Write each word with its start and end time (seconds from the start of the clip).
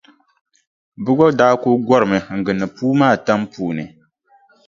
Bɛ 1.03 1.11
gba 1.15 1.25
daa 1.39 1.53
kuli 1.61 1.77
gɔrimi 1.87 2.17
n-gindi 2.37 2.67
puu 2.75 2.93
maa 2.99 3.15
tam 3.25 3.41
puuni. 3.51 3.83